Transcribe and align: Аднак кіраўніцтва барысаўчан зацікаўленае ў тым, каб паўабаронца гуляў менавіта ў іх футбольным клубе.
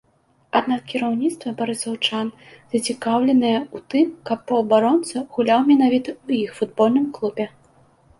Аднак 0.59 0.79
кіраўніцтва 0.91 1.49
барысаўчан 1.59 2.31
зацікаўленае 2.75 3.53
ў 3.57 3.77
тым, 3.95 4.07
каб 4.29 4.39
паўабаронца 4.53 5.23
гуляў 5.37 5.61
менавіта 5.71 6.09
ў 6.25 6.47
іх 6.47 6.57
футбольным 6.61 7.05
клубе. 7.19 7.47